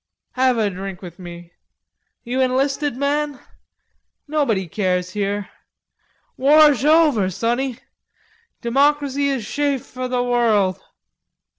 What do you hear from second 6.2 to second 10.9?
Warsh over, Sonny.... Democracy is shafe for the world."